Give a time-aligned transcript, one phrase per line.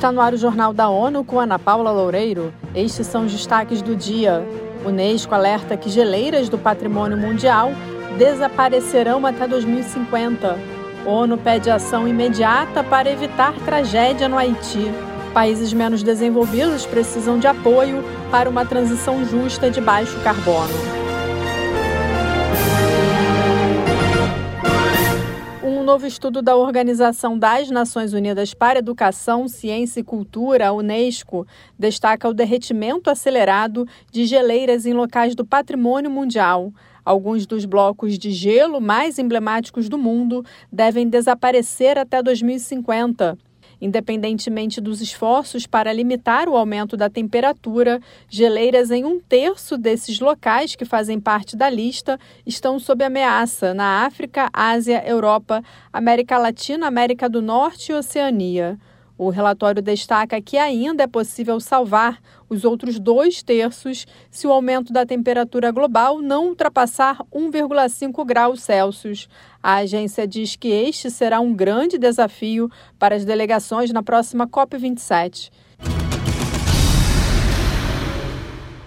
[0.00, 2.54] Está no ar o Jornal da ONU com Ana Paula Loureiro.
[2.74, 4.42] Estes são os destaques do dia.
[4.82, 7.70] Unesco alerta que geleiras do patrimônio mundial
[8.16, 10.58] desaparecerão até 2050.
[11.04, 14.90] ONU pede ação imediata para evitar tragédia no Haiti.
[15.34, 20.99] Países menos desenvolvidos precisam de apoio para uma transição justa de baixo carbono.
[25.90, 31.44] Novo estudo da Organização das Nações Unidas para Educação, Ciência e Cultura, a Unesco,
[31.76, 36.72] destaca o derretimento acelerado de geleiras em locais do patrimônio mundial.
[37.04, 43.36] Alguns dos blocos de gelo mais emblemáticos do mundo devem desaparecer até 2050.
[43.80, 50.76] Independentemente dos esforços para limitar o aumento da temperatura, geleiras em um terço desses locais
[50.76, 57.28] que fazem parte da lista estão sob ameaça na África, Ásia, Europa, América Latina, América
[57.28, 58.78] do Norte e Oceania.
[59.22, 64.94] O relatório destaca que ainda é possível salvar os outros dois terços se o aumento
[64.94, 69.28] da temperatura global não ultrapassar 1,5 graus Celsius.
[69.62, 75.50] A agência diz que este será um grande desafio para as delegações na próxima COP27.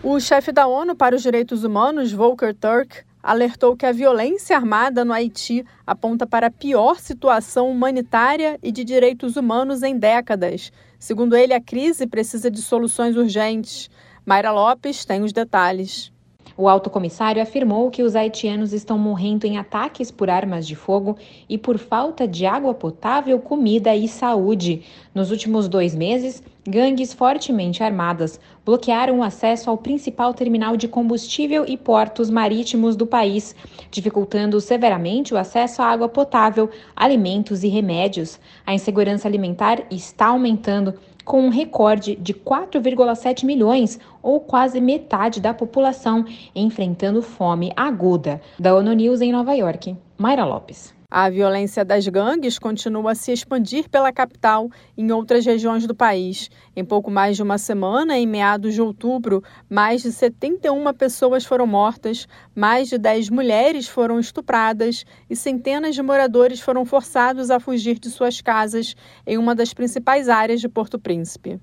[0.00, 5.04] O chefe da ONU para os Direitos Humanos, Volker Turk, alertou que a violência armada
[5.04, 10.72] no Haiti aponta para a pior situação humanitária e de direitos humanos em décadas.
[10.98, 13.90] Segundo ele, a crise precisa de soluções urgentes.
[14.24, 16.12] Mayra Lopes tem os detalhes.
[16.56, 21.16] O alto comissário afirmou que os haitianos estão morrendo em ataques por armas de fogo
[21.48, 24.82] e por falta de água potável, comida e saúde.
[25.14, 31.64] Nos últimos dois meses, gangues fortemente armadas bloquearam o acesso ao principal terminal de combustível
[31.66, 33.56] e portos marítimos do país,
[33.90, 38.38] dificultando severamente o acesso à água potável, alimentos e remédios.
[38.66, 45.54] A insegurança alimentar está aumentando com um recorde de 4,7 milhões, ou quase metade da
[45.54, 48.40] população, enfrentando fome aguda.
[48.58, 50.99] Da ONU News em Nova York, Mayra Lopes.
[51.10, 55.92] A violência das gangues continua a se expandir pela capital e em outras regiões do
[55.92, 56.48] país.
[56.76, 61.66] Em pouco mais de uma semana, em meados de outubro, mais de 71 pessoas foram
[61.66, 67.98] mortas, mais de 10 mulheres foram estupradas e centenas de moradores foram forçados a fugir
[67.98, 68.94] de suas casas
[69.26, 71.58] em uma das principais áreas de Porto Príncipe.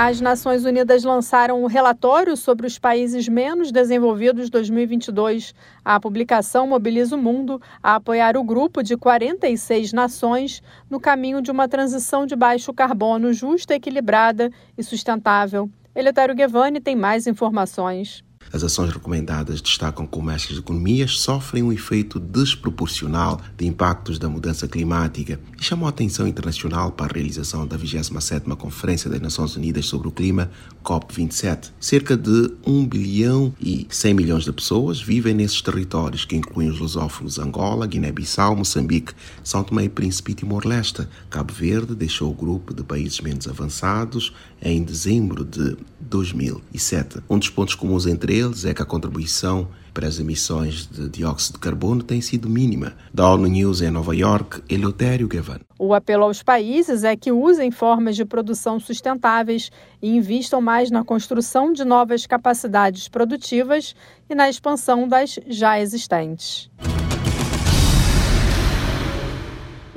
[0.00, 5.52] As Nações Unidas lançaram um relatório sobre os países menos desenvolvidos 2022.
[5.84, 11.50] A publicação mobiliza o mundo a apoiar o grupo de 46 nações no caminho de
[11.50, 15.68] uma transição de baixo carbono justa, equilibrada e sustentável.
[15.96, 18.22] Eletário Guevani tem mais informações.
[18.52, 24.66] As ações recomendadas destacam como estas economias sofrem um efeito desproporcional de impactos da mudança
[24.66, 29.86] climática e chamam a atenção internacional para a realização da 27ª Conferência das Nações Unidas
[29.86, 30.50] sobre o Clima,
[30.84, 31.70] COP27.
[31.78, 36.78] Cerca de 1 bilhão e 100 milhões de pessoas vivem nesses territórios, que incluem os
[36.78, 39.12] lusófonos Angola, Guiné-Bissau, Moçambique,
[39.44, 41.06] São Tomé e Príncipe e Timor-Leste.
[41.28, 44.32] Cabo Verde deixou o grupo de países menos avançados
[44.62, 47.18] em dezembro de 2007.
[47.28, 51.54] Um dos pontos comuns entre eles é que a contribuição para as emissões de dióxido
[51.54, 52.94] de carbono tem sido mínima.
[53.12, 55.58] Da ONU News em Nova York, Eleutério Gavan.
[55.76, 61.04] O apelo aos países é que usem formas de produção sustentáveis e invistam mais na
[61.04, 63.94] construção de novas capacidades produtivas
[64.30, 66.70] e na expansão das já existentes.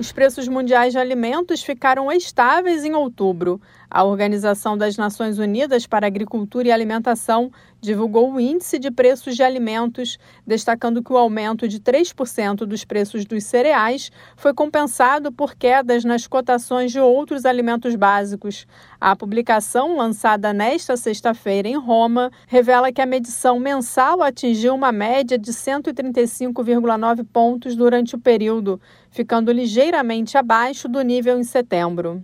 [0.01, 3.61] Os preços mundiais de alimentos ficaram estáveis em outubro.
[3.93, 9.43] A Organização das Nações Unidas para Agricultura e Alimentação divulgou o índice de preços de
[9.43, 16.05] alimentos, destacando que o aumento de 3% dos preços dos cereais foi compensado por quedas
[16.05, 18.65] nas cotações de outros alimentos básicos.
[18.97, 25.37] A publicação, lançada nesta sexta-feira em Roma, revela que a medição mensal atingiu uma média
[25.37, 28.79] de 135,9 pontos durante o período,
[29.09, 32.23] ficando ligeiramente abaixo do nível em setembro.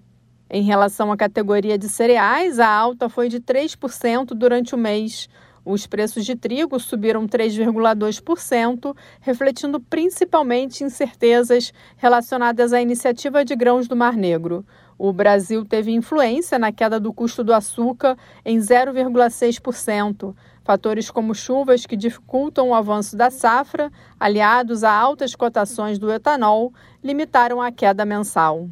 [0.50, 5.28] Em relação à categoria de cereais, a alta foi de 3% durante o mês.
[5.66, 13.96] Os preços de trigo subiram 3,2%, refletindo principalmente incertezas relacionadas à iniciativa de grãos do
[13.96, 14.66] Mar Negro.
[14.98, 20.34] O Brasil teve influência na queda do custo do açúcar em 0,6%.
[20.64, 26.74] Fatores como chuvas que dificultam o avanço da safra, aliados a altas cotações do etanol,
[27.04, 28.70] limitaram a queda mensal.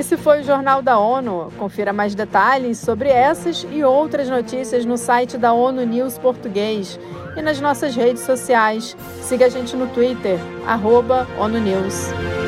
[0.00, 1.52] Esse foi o Jornal da ONU.
[1.58, 6.98] Confira mais detalhes sobre essas e outras notícias no site da ONU News Português
[7.36, 8.96] e nas nossas redes sociais.
[9.20, 12.39] Siga a gente no Twitter, arroba ONU News.